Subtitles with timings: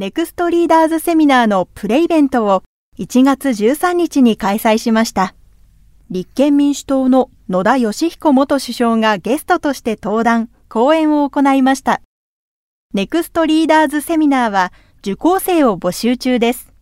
[0.00, 2.62] ネクストリーダーズセミナーのプレイベントを
[2.98, 5.34] 1月13日に開催しました。
[6.08, 12.00] 立憲民主党の野田義彦元首相がゲストとして登壇、講演を行いました。
[12.94, 16.72] ネクストリーダーズセミナーは受講生を募集中です。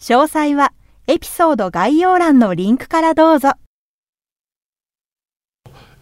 [0.00, 0.72] 詳細は
[1.08, 3.50] エピソード概要欄のリンクからどうぞ。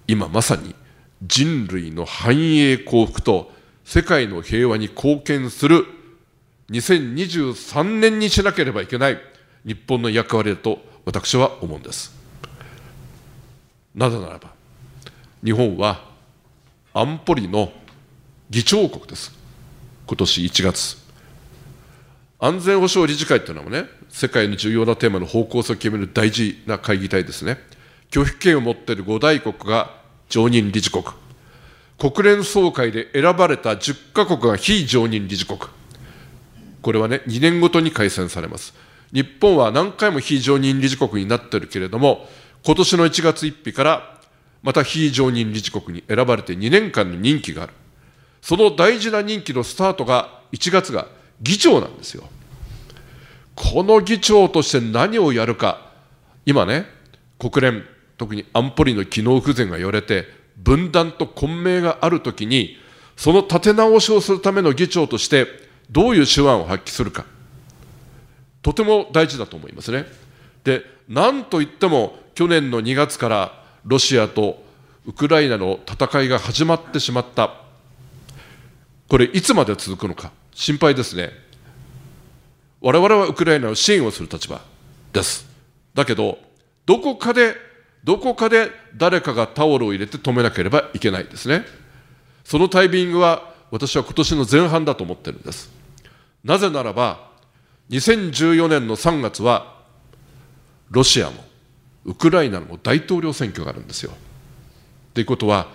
[0.06, 0.76] 今まさに
[1.20, 3.50] 人類の繁栄幸福と
[3.84, 5.84] 世界の平和に貢献する
[6.70, 9.18] 2023年にしなければいけない
[9.64, 12.14] 日本の役割だと私は思うんです。
[13.94, 14.52] なぜならば、
[15.44, 16.00] 日本は
[16.92, 17.72] 安保理の
[18.50, 19.32] 議長国です。
[20.06, 20.96] 今年1月。
[22.38, 27.58] 安全保障理事会っていうのはね、世界の重要なテーマの方向性を決める大事な会議体ですね。
[28.10, 29.90] 拒否権を持っている5大国が
[30.28, 31.04] 常任理事国。
[31.98, 35.58] 国連総会で選ばれた10カ国が非常任理事国。
[36.84, 38.74] これはね、2年ごとに改選されます。
[39.10, 42.28] 日本は何回も非常任理事国になってるけれども、
[42.62, 44.20] 今年の1月1日から
[44.62, 47.72] また非常任理事国に選ばれて2年間の任期がある。
[48.42, 51.06] その大事な任期のスタートが1月が
[51.40, 52.24] 議長なんですよ。
[53.54, 55.90] この議長として何をやるか、
[56.44, 56.84] 今ね、
[57.38, 57.84] 国連、
[58.18, 60.26] 特に安保理の機能不全が言われて、
[60.58, 62.76] 分断と混迷があるときに、
[63.16, 67.24] その立て直しをするための議長として、どういう手腕を発揮するか、
[68.62, 70.06] とても大事だと思いますね。
[70.64, 74.64] で、なんといっても、去年の2月からロシアと
[75.06, 77.50] ウクライナの戦いが始まってしまった。
[79.08, 81.30] これ、いつまで続くのか、心配ですね。
[82.80, 84.60] 我々はウクライナの支援をする立場
[85.12, 85.46] です。
[85.94, 86.38] だけど、
[86.86, 87.54] どこかで、
[88.02, 91.64] どこかで誰かがタオルを入れて止めなければいけないですね。
[92.44, 95.73] そのタイミングは私は今年の前半だと思ってるんです。
[96.44, 97.30] なぜならば、
[97.90, 99.82] 2014年の3月は、
[100.90, 101.44] ロシアも、
[102.04, 104.12] ウクライナの大統領選挙があるんですよ。
[105.14, 105.68] ということは、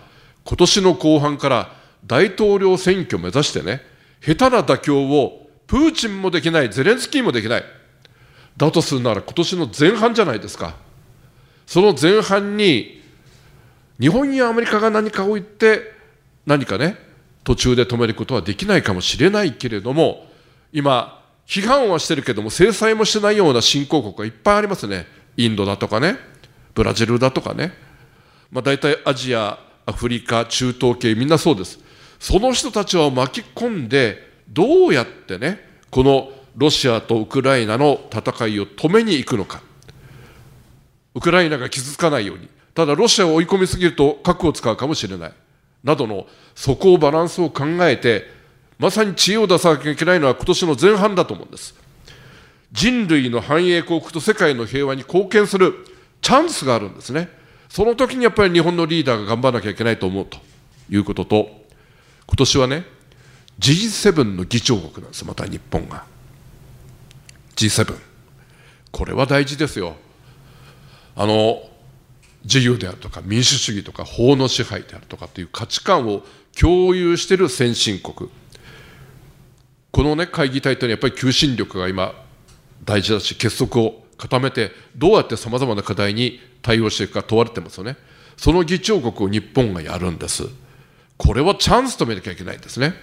[0.45, 3.81] 今年の後半から大統領選挙を目指してね、
[4.21, 7.63] 下手な妥協をプーチンもできない、ゼレンスキーもできない。
[8.57, 10.75] だとするなら今年の前半じゃないですか。
[11.65, 13.01] その前半に、
[13.99, 15.94] 日本やアメリカが何かを言って、
[16.45, 16.97] 何かね、
[17.44, 20.28] 途中で止めることはできないかもしれないけれども、
[20.72, 25.07] 今、批判はしてるけども、制裁もしてないような新興国がいっぱいありますね。
[25.35, 26.18] インドだとかね、
[26.75, 27.74] ブラジルだとかね。
[28.52, 31.80] まあ、大体アジア、アフリカ、中東系、みんなそうです。
[32.19, 39.62] その人たちを巻き込んで、どうやってね、このロシアとウクライナの戦いを止めに行くのか。
[41.16, 42.47] ウクライナが傷つかないように。
[42.75, 45.34] ただ、ロシアを追い込みすぎると核を使うかもしれない。
[45.84, 48.38] などの、そこをバランスを考えて、
[48.79, 51.75] まさに知恵を出さなきゃいけないのは今年の前半だと思うんです。
[52.72, 55.73] 人類の繁栄幸福と世界の平和に貢献する
[56.22, 57.29] チャンスがあるんですね。
[57.68, 60.38] その時にやっぱり日本のリーダーが頑張らなきゃいけないと思うと
[60.89, 61.50] いうことと、
[62.25, 62.85] 今年はね、
[63.59, 66.06] G7 の議長国なんです、また日本が。
[67.57, 67.97] G7。
[68.91, 69.95] これは大事ですよ。
[71.16, 71.62] あの、
[72.45, 76.23] 自由であるとか民主主義とか法の支配であるとかという価値観を
[76.57, 78.29] 共有している先進国。
[79.91, 82.13] このね、会議体というのはやっぱり求心力が今
[82.85, 87.97] 大事だし、結束を固めて、どうやってさまざまな課題に対応していくか問われてますよね。
[88.38, 90.47] その議長国を日本がやるんです。
[91.17, 92.94] これはチャンスと見なきゃいけないんですね。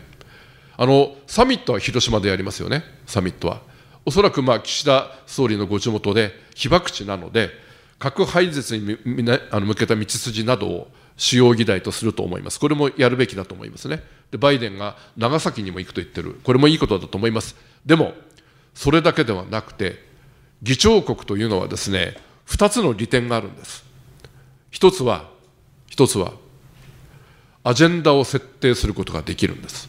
[0.76, 3.60] あの、サミットは広島でやりますよね、サミットは。
[4.04, 7.50] おそらくまあ岸田総理のご地元で被爆地なので、
[7.98, 12.60] 核廃絶に向けた道筋などを主要議題とすると思います。
[12.60, 14.02] これもやるべきだと思いますね。
[14.30, 16.38] で、バイデンが長崎にも行くと言ってる。
[16.44, 17.56] これもいいことだと思います。
[17.84, 18.14] でも、
[18.74, 20.04] それだけではなくて、
[20.62, 22.16] 議長国というのはですね、
[22.46, 23.84] 2つの利点があるんです。
[24.70, 25.30] 一つは、
[25.86, 26.32] 一つは、
[27.64, 29.88] アジェンダを設定することができるんです。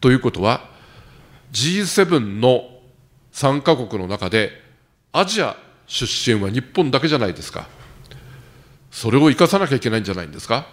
[0.00, 0.68] ということは、
[1.52, 2.64] G7 の
[3.32, 4.62] 参加国の中で、
[5.12, 5.56] アジア
[5.86, 7.68] 出身は日本だけじゃないですか。
[8.92, 10.66] それを生かさなきゃいけないんじゃないんですか？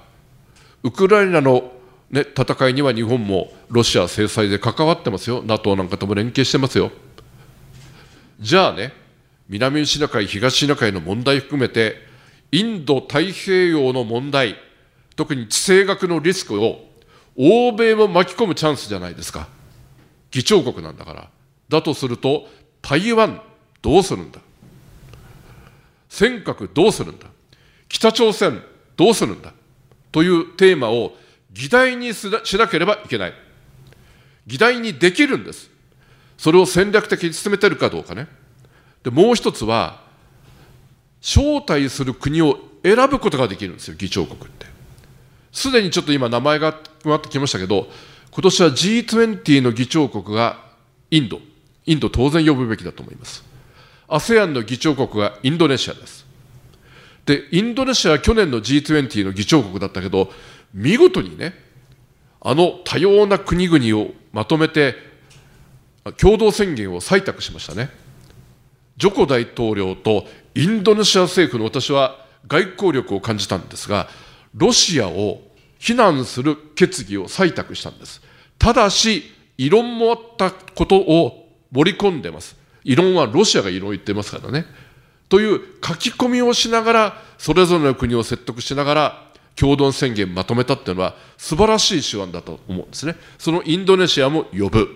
[0.84, 1.72] ウクライナの、
[2.12, 5.42] ね、戦いには日本もロシア制裁で関わってますよ。
[5.42, 6.92] NATO なんかとも連携してますよ。
[8.40, 8.94] じゃあね、
[9.48, 11.96] 南シナ海、東シナ海の問題含めて、
[12.52, 14.58] インド太平洋の問題、
[15.16, 16.86] 特に地政学のリスクを
[17.36, 19.48] 欧米も巻き込むチャンスじゃないですか。
[20.32, 21.30] 議長国なんだから。
[21.70, 22.48] だとすると、
[22.82, 23.42] 台湾
[23.82, 24.40] どうするんだ？
[26.10, 27.28] 尖閣どうするんだ？
[27.90, 28.62] 北朝鮮
[28.96, 29.54] どうするんだ？
[30.12, 31.16] というテーマを
[31.52, 33.34] 議題にしなければいけない。
[34.48, 35.70] 議題にできるんです。
[36.38, 38.28] それを戦略的に進めてるかどうかね。
[39.04, 40.02] で、もう一つは、
[41.22, 44.66] 招待する国を選ぶことができるんですよ、議長国って。
[45.52, 47.90] すでにちょっと今名前が加わってきましたけど、
[48.32, 50.64] 今年は G20 の議長国が
[51.12, 51.42] インド。
[51.86, 53.44] インド当然呼ぶべきだと思います。
[54.08, 56.26] ASEAN の議長国がインドネシアです。
[57.26, 60.32] で、インドネシアは去年の G20 の議長国だったけど、
[60.74, 61.54] 見事にね、
[62.42, 64.96] あの多様な国々をまとめて、
[66.18, 67.90] 共同宣言を採択しましたね。
[68.98, 70.26] ジョコ大統領と
[70.56, 74.10] インドネシア政府の私は外交力を感じたんですが、
[74.56, 75.42] ロシアを
[75.78, 78.22] 非難する決議を採択したんです。
[78.58, 79.24] ただし、
[79.58, 82.58] 異論もあったことを盛り込んでます。
[82.84, 84.66] 異論はロシアが異論を言ってますからね。
[85.30, 93.16] という書き込みをしながら、それぞれの国を説得しながら、共同宣言まとめたっていうのは、素晴らしい手腕だと思うんですね。
[93.38, 94.90] そのインドネシアも呼ぶ。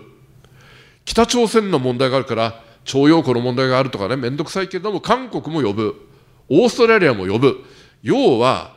[1.04, 6.08] 北朝鮮の問題があるから、徴用工の問題があるとかね、めんどくさいけれども、韓国も呼ぶ。
[6.48, 7.64] オーストラリアも呼ぶ。
[8.02, 8.74] 要は、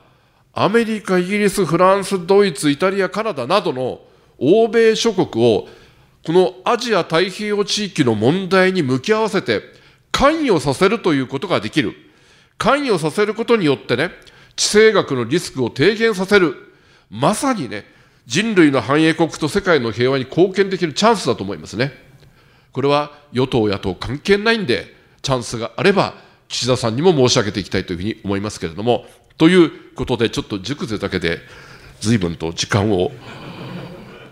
[0.54, 4.02] アメリカ、イギリス、フランス、ドイツ、イタリア、カナダなどの
[4.38, 5.68] 欧米諸国を、
[6.26, 9.77] このアジア太平洋地域の問題に向き合わせて、
[10.18, 11.96] 関与させるということができる。
[12.58, 14.10] 関与させることによってね、
[14.56, 16.56] 地政学のリスクを低減させる。
[17.12, 17.86] まさにね、
[18.26, 21.94] 人類の繁栄国と世界の平和に貢献できるチャンスだと思いますね。
[22.72, 24.92] これは与党、野党関係ないんで、
[25.22, 26.16] チャンスがあれば、
[26.48, 29.06] 岸田さんにも申し上げていきたいというふうに思いますけれども、
[29.38, 31.42] ということで、ちょっと熟勢だけで、
[32.00, 33.12] 随分と時間を、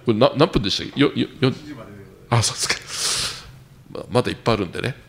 [0.07, 0.99] これ何分でしたっけ？
[0.99, 1.53] よよよ
[2.31, 3.45] あ、そうです
[3.93, 4.05] か。
[4.09, 5.04] まだいっぱいあるんでね。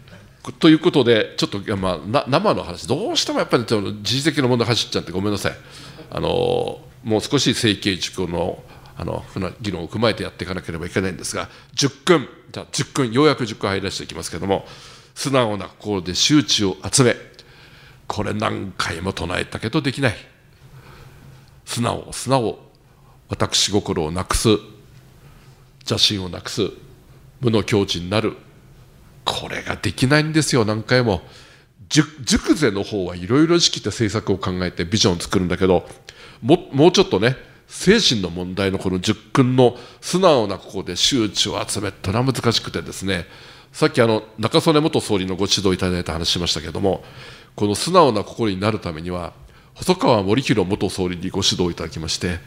[0.53, 5.53] ということで、ちょっと、まあ、生の話、どうしてもやっぱり、時事的な問題走っちゃってごめんなさい。
[6.11, 8.63] あのもう少し整形塾の
[8.99, 9.23] あの
[9.61, 14.67] 議論を踏まえてやっていかなければいけないんですが、10分、じゃあ10分、ようやく10分入らせていきますけれども、
[15.15, 17.15] 素直な心で周知を集め、
[18.07, 20.15] これ何回も唱えたけどできない。
[21.67, 22.59] 素直、素直、
[23.29, 24.49] 私心をなくす、
[25.81, 26.71] 邪心をなくす、
[27.41, 28.37] 無の境地になる。
[29.26, 31.20] これができないんですよ、何回も。
[31.88, 35.87] 熟勢の方はいろいろ意識して政策を考えてビジョンを作るんだけど、
[36.40, 37.37] ももうちょっとね、
[37.69, 43.26] 精神の問題のこの熟訓の素直なここで周知を集めたのは難しくてですね、
[43.73, 47.05] さっきあの中曽根元総理のご指導いただいた話しましたけれども、
[47.56, 49.32] この素直な心になるためには、
[49.75, 52.38] 細川守弘元総理にご指導いただきまして、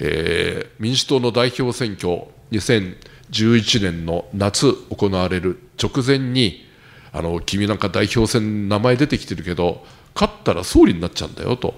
[0.00, 6.66] えー、民主党の代表選挙、2011年の夏行われる直前に、
[7.12, 9.84] あの君なんか代表選、名前出てきてるけど、
[10.14, 11.74] 勝ったら総理になっちゃうんだよと。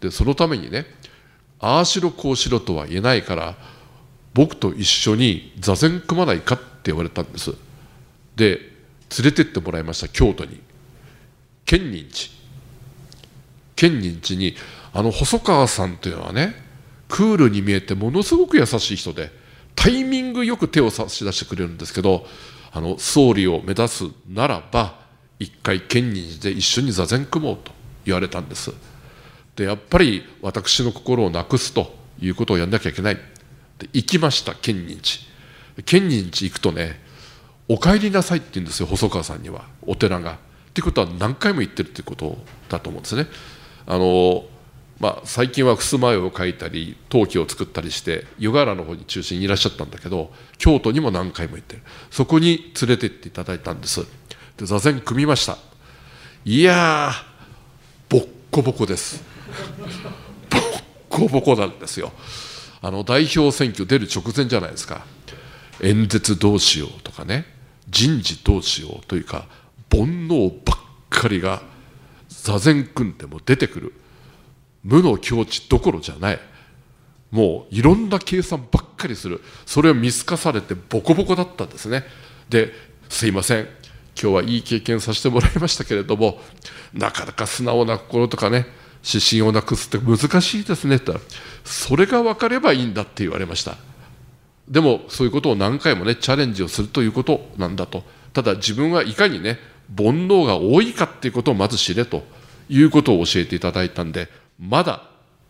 [0.00, 0.86] で、そのためにね、
[1.58, 3.56] ああしろこうしろとは言えないから、
[4.34, 7.54] 僕と一緒に座禅組まないかって言われたんです。
[8.36, 8.58] で、
[9.18, 10.60] 連れてってもらいました、京都に。
[11.64, 12.30] 建仁寺。
[13.74, 14.54] 建仁寺に、
[14.92, 16.54] あの細川さんというのはね、
[17.08, 19.30] クールに見えてものすごく優しい人で、
[19.74, 22.26] タイミングよく手を差し出してくれるんですけど、
[22.72, 25.06] あの総理を目指すならば、
[25.38, 27.72] 一回建仁寺で一緒に座禅組もうと
[28.04, 28.72] 言われたんです。
[29.54, 33.16] で、やっぱり私の心をなくすということをやんなきゃいけない。
[33.78, 35.82] で行きました、建仁寺。
[35.82, 37.00] 建仁寺行くとね、
[37.68, 40.32] お帰りなさいって言うんですよ、細川さんには、お寺が。
[40.32, 40.36] っ
[40.72, 43.26] ていうことは何回も言ってるっていうことだと思うんですね。
[43.86, 44.44] あの
[44.98, 51.82] まあ、最近は襖絵を描いたり陶器を作ったりして湯河原の方に中心にいらっしゃったんだけど京都にも何回も行ってる。
[52.10, 54.06] そこに連れてっていただいたんです。
[54.56, 55.58] で座禅組みました。
[56.44, 57.24] いやー
[58.08, 59.22] ボッコボコです。
[60.48, 62.12] ボッコボコなんですよ。
[62.80, 65.04] あの代表選挙出る直前じゃないですか。
[65.82, 67.44] 演説どうしようとかね。
[67.88, 69.46] 人事どうしようというか
[69.90, 70.76] 煩悩ばっ
[71.10, 71.62] かりが
[72.28, 73.92] 座禅組んでも出てくる。
[74.86, 76.38] 無の境地どころじゃない。
[77.32, 79.42] もういろんな計算ばっかりする。
[79.66, 82.04] それを見透かされてボコボコだったんですね。
[82.48, 82.72] で
[83.08, 83.62] すいません。
[84.18, 86.40] 今日はいい経験させてもらいましたけれども
[86.94, 88.64] なかなか素直な心とかね
[89.04, 93.76] 指針をなくすって難しいですねって言ったらそれが分かればいいんだって言われました。
[94.68, 98.04] でもそういうことを何回もねチャレンジをするということなんだと。
[98.32, 99.58] ただ自分はいかにね
[99.96, 102.22] 煩悩が多いかっていうことをまず知れと
[102.68, 104.28] いうことを教えていただいたんで
[104.60, 105.02] まだ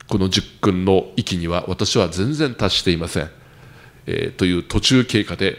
[0.08, 3.30] この10君の域には私は全然達していません、
[4.06, 5.56] えー、という途中経過で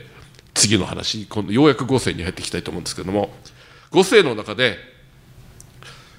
[0.53, 3.29] 次の話今度ようやく5世に入っていきたいと思うんですけれども。
[3.91, 4.77] 5世の中で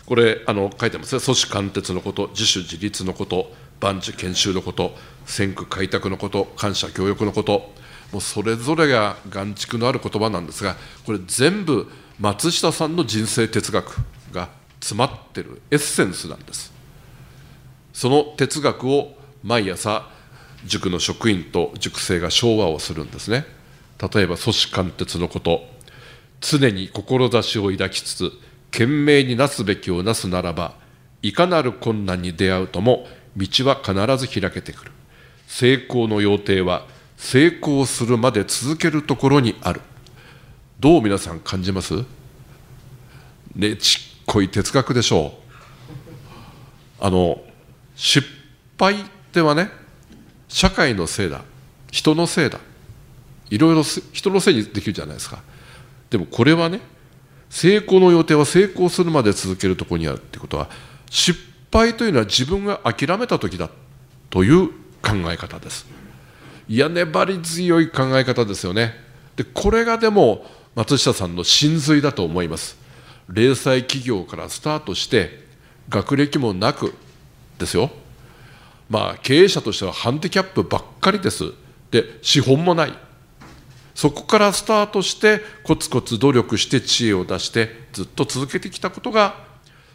[0.07, 1.21] これあの書いてますね。
[1.21, 7.73] 組織貫徹のこと自主自立のこと万事研修のこと選区開拓のこと感謝教育のこと。
[8.11, 11.87] もうそれぞれが眼蓄のある言葉なんですがこれ全部
[12.19, 13.99] 松下さんの人生哲学
[14.33, 14.49] が
[14.81, 16.73] 詰まってるエッセンスなんです。
[17.99, 20.09] その哲学を毎朝
[20.65, 23.45] 塾の職員と塾生が唱和をするんですね。
[24.01, 25.67] 例えば組織貫徹のこと。
[26.41, 28.31] 常に志を抱きつつ
[28.71, 30.75] 懸命になすべきをなすならば
[31.23, 34.93] いかなる困難に出会うとも道は必ず開けてくる。
[35.49, 36.87] 成功の要諦は
[37.17, 39.81] 成功するまで続けるところにある。
[40.79, 42.05] どう皆さん感じます？
[43.57, 45.33] ねちっこい哲学でしょ
[47.01, 47.05] う。
[47.05, 47.43] あの
[47.99, 48.25] 失
[48.79, 48.95] 敗
[49.33, 49.71] ではね
[50.47, 51.43] 社会のせいだ。
[51.91, 52.61] 人のせいだ。
[53.51, 55.43] いろいろ人のせいにできるじゃないですか。
[56.09, 56.81] でもこれはね
[57.51, 60.71] 成功の予定は成功するまで続けるところにあるってことは
[61.11, 61.39] 失
[61.73, 63.69] 敗というのは自分が諦めた時だ
[64.31, 64.69] という
[65.03, 65.87] 考え方です。
[66.69, 68.95] いや粘り強い考え方ですよね。
[69.35, 72.77] でこれがでも松下さんの真髄だと思います。
[73.29, 75.47] 零細企業からスタートして
[75.89, 76.95] 学歴もなく
[77.59, 77.91] ですよ。
[78.89, 81.53] まあ経営者としてはハンディキャップばっかりです。
[81.91, 82.93] で資本もない。
[83.95, 89.35] そこからスタートしてコツコツ努力して知恵を出してずっと続けてきたことが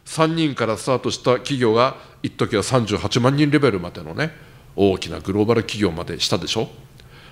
[0.06, 4.32] 3人からスタートした企業が一時は38万人レベルまでのね
[4.76, 6.68] 大きなグローバル企業までしたでしょ。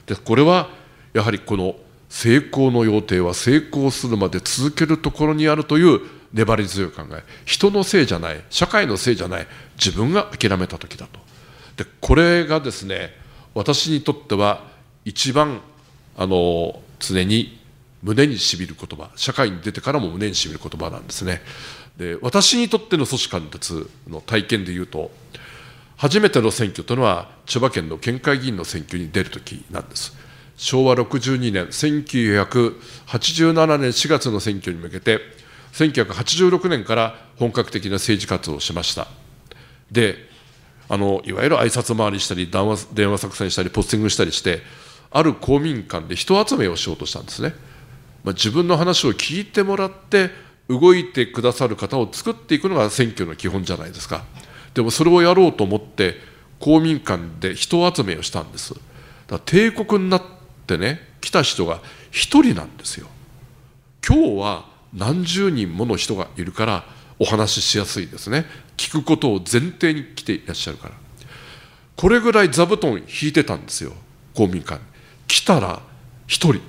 [0.05, 0.69] でこれは
[1.13, 1.75] やはりこの
[2.11, 6.01] 成功の要諦は成功するまで続けるところにあるという
[6.33, 7.23] 粘り強い考え。
[7.45, 11.19] 人のせいじゃない社会のせいじゃない自分が諦めた時だと。
[11.77, 13.15] でこれがですね
[13.55, 14.67] 私にとっては
[15.05, 15.61] 一番
[16.17, 17.57] あの常に
[18.03, 19.09] 胸にしみる言葉。
[19.15, 21.41] 社会に出てからも胸にしみる言葉なんですね。
[21.95, 25.11] で私にとっての組織貫徹の体験でいうと
[25.95, 30.13] 初めての選挙というのは千葉県の県会議員の選挙に出るときなんです。
[30.57, 35.19] 昭和62年1987年4月の選挙に向けて
[35.73, 39.07] 1986年から本格的な政治活動をしました。
[39.91, 40.29] で
[40.89, 44.61] あのいわゆる挨拶回りしたり電話電話作戦したりポスティングしたりして
[45.09, 47.53] ある公民館で人集めをしようとしたんですね、
[48.23, 50.29] まあ、自分の話を聞いてもらって
[50.67, 54.23] 動いてくださる方を作っていくのが選挙の基本じゃないですか。
[54.73, 56.15] でもそれをやろうと思って
[56.59, 58.73] 公民館で人集めをしたんです。
[58.73, 58.83] だか
[59.31, 60.40] ら帝国になって
[60.77, 61.79] ね来た人が
[62.11, 63.07] 1人なんですよ。
[64.05, 66.83] 今日は何十人もの人がいるから
[67.19, 68.45] お話ししやすいですね。
[68.77, 70.95] 聞くことを前提に来ていらっしゃるから。
[71.95, 73.93] これぐらい座布団引いてたんですよ
[74.33, 74.81] 公民館
[75.27, 75.81] 来たら
[76.27, 76.61] 1人。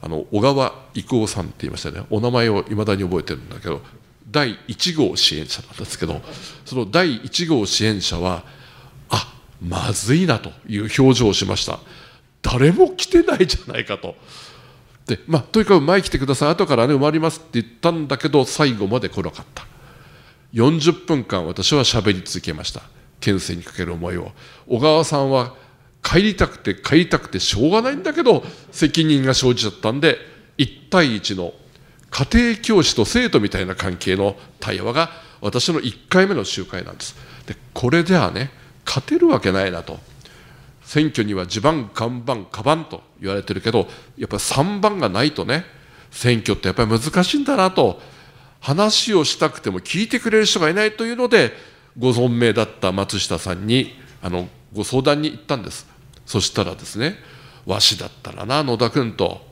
[0.00, 2.04] あの小川郁夫さんって言いましたね。
[2.08, 3.82] お名前をいまだに覚えてるんだけど
[4.30, 6.20] 第1号支援者なんですけど
[6.64, 8.44] その第1号支援者は
[9.10, 11.80] あまずいなという表情をしました。
[12.42, 14.16] 誰も来てないじゃないかと。
[15.06, 16.50] でまあとにかく前来てください。
[16.50, 19.66] 後からね埋まりますって言ったんだけど最後まで来なかった。
[20.54, 22.82] 40分間私は喋り続けました。
[23.20, 24.32] 県政にかける思いを。
[24.66, 25.54] 小川さんは
[26.02, 30.16] 帰りたくて帰りたくてしょうがないんだけど責任が生じちゃったんで
[30.56, 31.52] 1対1の
[32.10, 37.16] 家庭教師と生徒みたいな関係の対話が私の1回目の集会なんです。
[37.46, 38.50] でこれではね
[38.86, 39.98] 勝てるわけないなと。
[40.88, 45.66] 選挙には地盤看板カバンと言われてるけどやっぱり3番がないとね
[46.10, 48.00] 選挙ってやっぱり難しいんだなと
[48.60, 51.52] 話をしたくても聞いてくれる人がいないというので
[51.98, 53.92] ご存命だった松下さんに
[54.22, 55.86] あのご相談に行ったんです。
[56.24, 57.16] そしたらですね
[57.66, 59.42] わしだったらな野田君と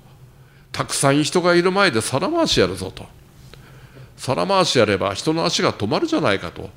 [0.73, 3.05] たくさん人がいる前で皿回しやるぞと。
[4.17, 6.71] 皿回しやれば人の足が止まるじゃないかと。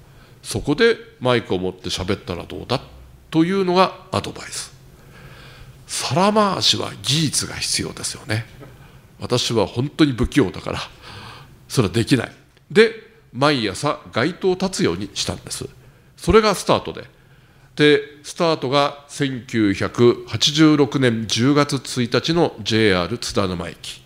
[0.43, 2.81] そこでマイクを持って喋ったらどうだ
[3.29, 4.73] というのがアドバイス。
[5.87, 8.45] 皿回しは技術が必要ですよね。
[9.19, 10.79] 私は本当に不器用だから
[11.67, 12.31] それはできない。
[12.71, 12.91] で
[13.33, 15.67] 毎朝街頭立つようにしたんです。
[16.15, 17.05] それがスタートで。
[17.75, 24.01] でスタートが1986年10月1日の JR 津田沼駅。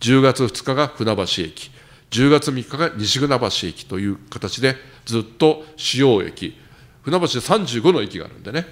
[0.00, 1.70] 10月2日が船橋駅。
[2.10, 6.56] 10月3日が西船橋駅という形でずっと主要駅。
[7.04, 8.66] 船橋で35の駅があるんでね。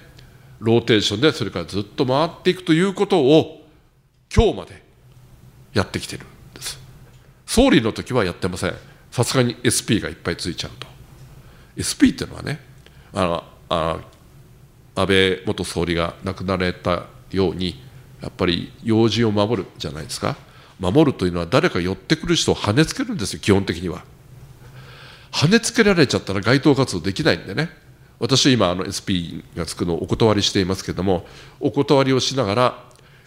[0.59, 3.67] ローテーションでそれからずっと回っていくということを
[4.33, 4.81] 今日まで
[5.73, 6.79] やってきてるんです。
[7.45, 8.73] 総理の時はやってません。
[9.11, 10.87] さすがに SP がいっぱいついちゃうと。
[11.77, 12.59] SP っていうのはね
[13.13, 13.97] あのあ
[14.95, 17.83] 安倍元総理が亡くなられたように
[18.21, 20.37] やっぱり要人を守るじゃないですか。
[20.79, 24.03] 守るというのは誰か寄ってくる人を跳ねつけるんですよ基本的には。
[25.31, 27.82] 跳ねつけられちゃったら街頭活動できないんでね。
[28.23, 31.25] 私今あの SP がつくのをお断りしていますけれども
[31.59, 32.83] お断りをしながら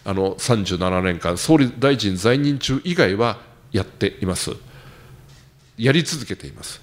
[0.07, 3.41] あの37年間、総理大臣在任中以外は
[3.73, 4.51] やっています。
[5.77, 6.79] やり続けています。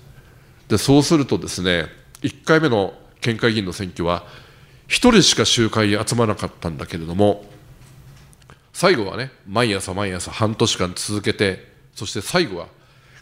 [0.68, 1.87] でそうするとですね、
[2.21, 2.92] 1回目の
[3.23, 4.26] 県会議員の選挙は、
[4.88, 7.47] 1人しか集会に集まらなかったんだけれども、
[8.75, 12.66] 最後はね、毎朝毎朝半年間続けて、そして最後は、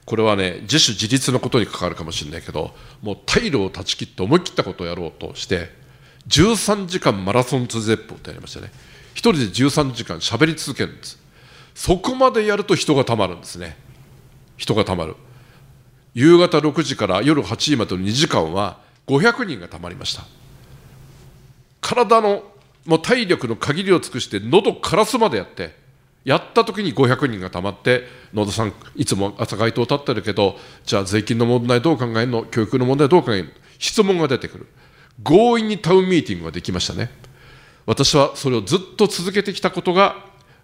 [0.05, 5.71] これはね、自主自立のことに関わるかもしれないけど、もう退路を断ち切って思い切ったことをやろうとして、
[6.29, 8.73] 13時間マラソン通絶法ってやりましたね。
[9.15, 11.21] 一人で13時間喋り続けるんです。
[11.75, 13.77] そこまでやると人がたまるんですね。
[14.57, 15.15] 人がたまる。
[16.15, 20.25] 夕方6時から夜8時までの2時間は500人がたまりました。
[21.81, 22.45] 体の
[22.85, 25.82] もう体力の限りを尽くして喉枯らすまでやって、
[26.25, 34.67] やった時に500人がたまって、野田さん、いつも朝街頭立ってるけど、じゃあ税金の問題どう考えるの、教育の問題どう考えるの、質問が出てくる。
[35.25, 37.11] 強引にタウンミーティングができましたね。
[37.87, 40.17] 私はそれをずっと続けてきたことが、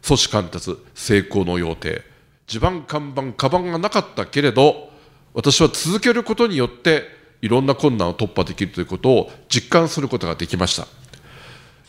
[0.07, 2.03] 組織貫徹、成功の要諦、
[2.47, 4.91] 地盤、看板、カバンがなかったけれど、
[5.35, 7.05] 私は続けることによって、
[7.43, 10.87] いろんな困難を突破できるということを実感することができました。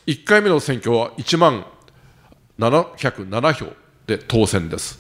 [0.06, 1.66] 1回目の選挙は1万
[2.60, 3.74] 707票
[4.06, 5.00] で当選です。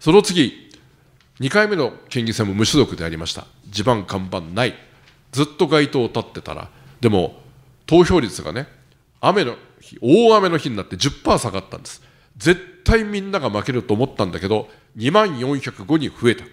[0.00, 0.70] その次、
[1.40, 3.46] 2回目の県議選も無所属でありました。
[3.68, 4.74] 地盤、看板ない。
[5.30, 6.70] ずっと街頭を立ってたら、
[7.00, 7.40] でも
[7.86, 8.66] 投票率がね、
[9.20, 12.02] 雨の日、大雨の日になって10%下がったんです。
[12.38, 16.44] 絶対みんなが負けると思ったんだけど、2万405に増えた。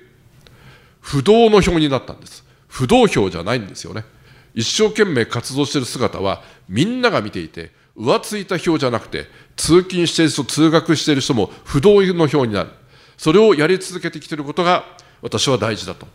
[1.00, 2.44] 不動の票になったんです。
[2.68, 4.04] 不動票じゃないんですよね。
[4.54, 9.28] 一生懸命活動している姿はみんなが見ていて、浮ついた票じゃなくて、
[9.58, 12.70] 通勤している人、通学している人も不動の票になる。
[13.18, 14.86] それをやり続けてきていることが
[15.22, 16.08] 私は大事だと。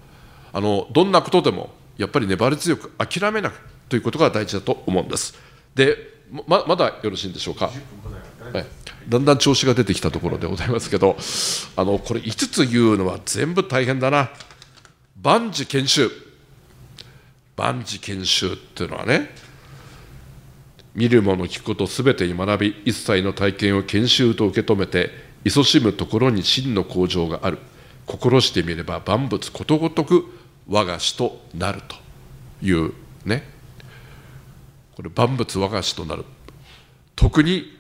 [0.53, 5.35] あの、どんなことでもやっぱり粘り強く諦めなくということが大事だと思うんです。
[5.75, 6.14] で、
[6.49, 7.71] ままだよろしいんでしょうか？
[8.53, 8.67] はい、
[9.09, 11.17] だんだん調子が出てきたところでございますけど、
[11.76, 14.30] あのこれ、5つ言うのは全部大変だな、
[15.21, 16.11] 万事研修、
[17.56, 19.35] 万事研修っていうのはね、
[20.95, 25.11] 見るもの、聞くことすべてに学び、一切の体験を研修と受け止めて、
[25.45, 27.59] 勤しむところに真の向上がある、
[28.07, 30.25] 心してみれば万物ことごとく
[30.69, 31.97] 我が師となると
[32.65, 32.93] いう
[33.25, 33.43] ね。
[34.97, 36.25] これ万物我が師となる。
[37.17, 37.76] 特に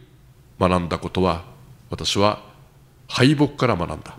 [0.58, 1.44] 学んだことは
[1.90, 2.42] 私は
[3.08, 4.18] 敗北から学んだ。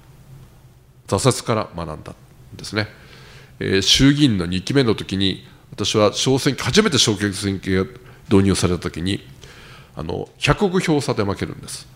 [1.07, 2.15] 挫折から学んだん
[2.55, 2.87] ですね、
[3.59, 9.25] えー、衆議院の2期目の時に私は小選挙初めて小選挙導入された時に
[9.95, 11.87] あの105票差で負けるんです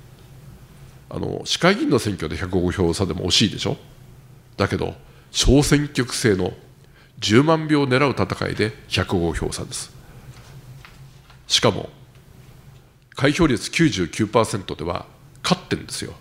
[1.09, 3.77] あの市会議員の選挙で105票差でも惜しいでしょ？
[4.57, 4.93] だけど
[5.31, 6.53] 小選挙区制の
[7.19, 9.91] 10万票を狙う戦いで105票差です。
[11.47, 11.89] しかも、
[13.15, 15.05] 開票率99%では
[15.43, 16.13] 勝ってるんですよ。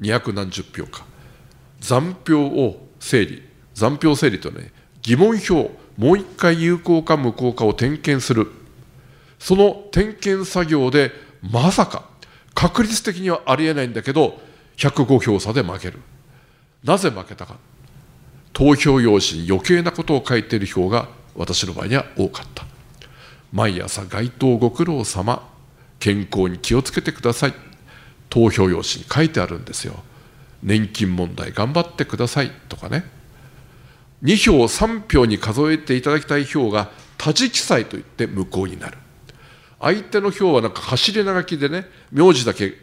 [0.00, 1.04] 200何十票か。
[1.80, 3.42] 残票を整理、
[3.74, 8.50] 残票整理とね、疑問票、もう一回有効か無効かを点検する。
[9.38, 12.04] その点検作業で、まさか、
[12.54, 14.40] 確率的にはありえないんだけど、
[14.76, 16.00] 105票差で負ける。
[16.84, 17.56] なぜ負けたか。
[18.52, 22.66] 投票用紙に余計なことを書いている票が私の場合には多かった。
[23.52, 25.48] 毎朝街頭ご苦労様、
[26.00, 27.54] 健康に気をつけてください。
[28.28, 29.94] 投票用紙に書いてあるんですよ。
[30.62, 33.04] 年金問題頑張ってくださいとかね。
[34.24, 38.98] 2票、3票に数えていただきたい票が多字記載といって無効になる。
[39.80, 42.74] 相手の票はなんか走り長きでね、名字だけ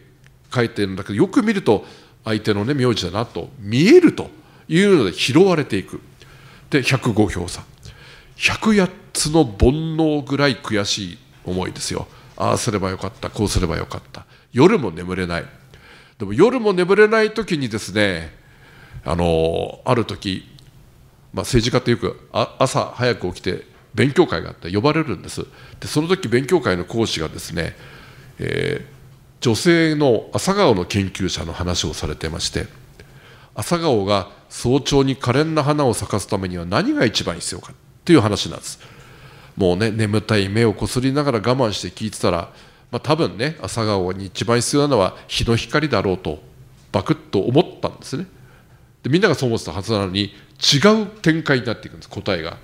[0.54, 1.86] 書いてるんだけど、よく見ると
[2.24, 4.30] 相手のね、名字だなと見えると。
[4.68, 6.02] いうので拾われていく。
[6.70, 7.64] で、105票差。
[8.38, 12.08] 108つの煩悩ぐらい悔しい思いですよ。
[12.38, 14.26] ああすればよかった、こうすればよかった。
[14.52, 15.46] 夜も眠れない。
[16.18, 18.36] でも夜も眠れない時にですね、
[19.04, 20.50] あのある時、
[21.34, 25.46] まあ、政治家ってよく朝早く起きて勉強会があって呼ばれるんです。
[25.80, 27.76] で、その時勉強会の講師がですね、
[28.40, 28.96] えー、
[29.40, 32.68] 女性の朝顔の研究者の話をされてまして、
[33.56, 38.80] 朝顔が早朝に可憐な花を咲かすためには何が一番必要かっていう話なんです。
[39.56, 42.52] もうね、眠たい目をこすりながら我慢して聞いてたら、
[42.92, 46.40] まあ、多分ね、朝顔に一番必要なのは日の光だろうと、
[46.92, 48.28] バクッと思ったんですね。
[49.04, 52.58] でみんながそう思ってたはずなのに、違う展開になっていくんです、答えが。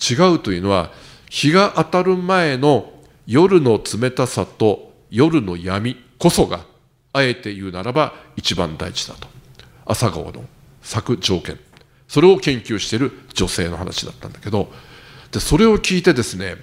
[0.00, 0.90] 違うというのは、
[1.30, 2.92] 日が当たる前の
[3.26, 6.64] 夜の冷たさと夜の闇こそが、
[7.12, 9.28] あえて言うならば一番大事だと。
[9.86, 10.44] 朝顔の
[10.82, 11.58] 咲く条件。
[12.08, 14.70] それを研究している女性の話だったんだけど
[15.32, 16.56] でそれを聞いてですね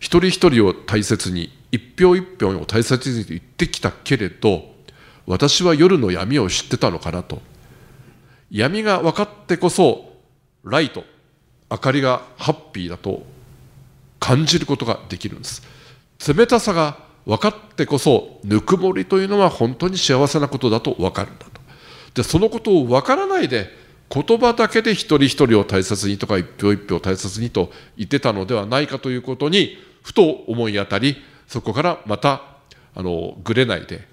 [0.00, 4.62] 一人一人を大切に一票一票を大切に言ってきたけれど
[5.26, 7.42] 私は夜の闇を知ってたのかなと。
[8.50, 10.14] 闇が分かってこそ
[10.64, 11.04] ライト。
[11.70, 13.22] 明かりがハッピーだと
[14.20, 15.62] 感じることができるんです。
[16.34, 21.60] 冷たさが分かってこそぬくもりというのは本当に幸せなことだと分かるんだと。
[22.14, 23.70] でそのことを分からないで
[24.10, 32.42] 言葉だけで一人一人を大切にとか一票一票大切にと言ってたのではないかということにふと思い当たりそこからまた
[32.94, 34.08] あのぐれないで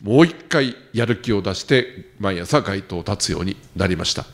[0.00, 4.24] もう一回やる気を出して毎朝街頭を立つようになりました。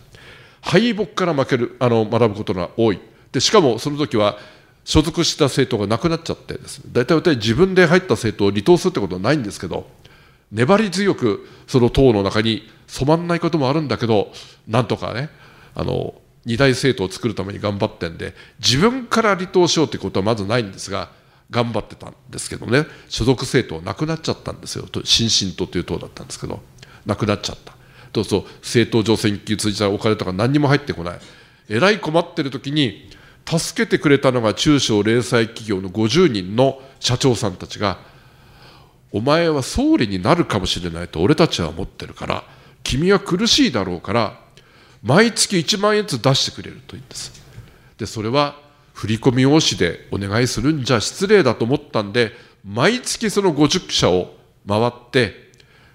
[0.67, 3.01] 敗北から負けるあの学ぶことが多い。
[3.31, 4.37] でしかもその時は
[4.85, 9.89] 所属した政党がなくなっちゃってです、ね、大体大体自分で入った政党を離党するってことはないんですけど
[10.53, 14.33] 粘り強くその党の中に染まんないこともあるんだけど
[14.67, 15.29] なんとかね
[15.75, 21.11] あの二大政党を作るために頑張ってんで自分から離党しようということはまずないんですが
[21.51, 22.87] 頑張ってたんですけどね。
[23.09, 24.87] 所属政党なくなっちゃったんですよ。
[25.05, 26.61] 新進党という党だったんですけど
[27.05, 27.76] なくなっちゃった。
[28.17, 31.19] どうぞ政党助成金通じたお金とか何にも入ってこない。
[31.69, 33.11] えらい困ってる時に
[33.45, 37.99] 助けてくれたのが中小零細企業の50人の社長さんたちが
[39.13, 42.45] お前は総理になるかもしれないと俺たちは思ってるから
[42.83, 44.41] 君は苦しいだろうから
[45.03, 47.45] 毎月1万円ずつ出してくれると言うんです。
[47.99, 52.33] でそれは振込用紙でお願いするんじゃ失礼だと思ったんで、
[52.65, 54.35] 毎月その50社を
[54.67, 55.35] 回って、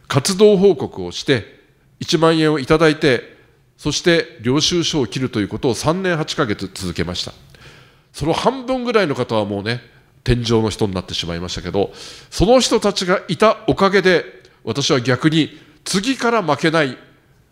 [0.08, 1.61] 活動報告をして、
[2.02, 3.38] 1万円をいただいて、
[3.78, 7.34] そして領収書を切るということを3年8ヶ月続けました。
[8.14, 9.82] その半分ぐらいの方はもうね、
[10.24, 11.94] 天井の人になってしまいましたけど、
[12.30, 14.26] その人たちがいたおかげで、
[14.64, 16.98] 私は逆に次から負けない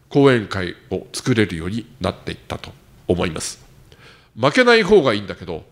[0.09, 2.71] 講演会を作れるようになっていったと
[3.07, 3.63] 思います。
[4.39, 5.63] 負けない方がいいんだけど、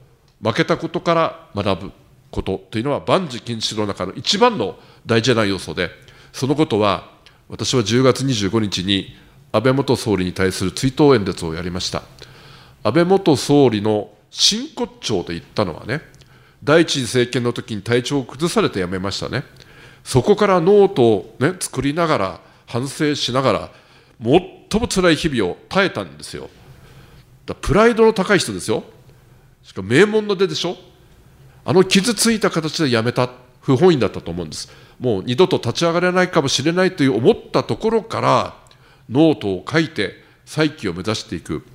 [0.41, 1.91] 負けたことから学ぶ
[2.31, 5.89] ことというのは万事禁止の中の一番の大事な要素で、
[6.33, 7.11] そのことは
[7.49, 9.15] 私は10月25日に
[9.51, 12.03] 安倍元総理に対する追悼演説をやりました。
[12.83, 16.01] 安倍元総理の真骨頂と言ったのはね、
[16.63, 19.43] 第一次政権の時に体調を崩されて辞めましたね。
[20.03, 23.71] そこからノートを、ね、作りながら、反省しながら、
[24.21, 26.49] 最も辛い日々を耐えたんですよ。
[27.62, 28.83] プライドの高い人ですよ。
[29.63, 30.75] しかも名門の出でしょ。
[31.63, 33.29] あの傷ついた形で辞めた
[33.67, 34.71] 不本意だったと思うんです。
[34.97, 38.56] もう二度と立ち上がれないかもしれないという思ったところから
[39.10, 41.65] ノートを書いて再起を目指していく。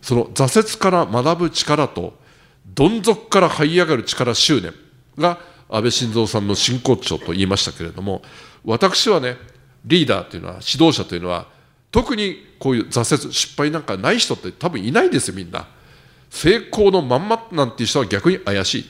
[0.00, 2.16] その挫折から学ぶ力と
[2.64, 4.72] どん底から這い上がる力執念
[5.18, 8.22] が安倍晋三さんの真骨頂と言いましたけれども、
[8.64, 9.36] 私はね、
[9.84, 11.46] リーダーというのは、指導者というのは、
[11.90, 15.66] 特にこういう挫折、失敗なんかない人って多分いないですよ、みんな。
[16.30, 18.86] 成功のまんまなんていう人は逆に怪しい。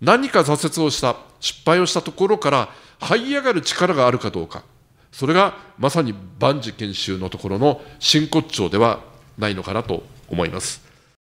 [0.00, 2.68] 何か挫折をした、失敗をしたところから
[3.00, 4.62] 這い上がる力があるかどうか。
[5.12, 9.00] それがまさに万事研修のところの真骨頂では
[9.38, 10.83] ないのかなと思います。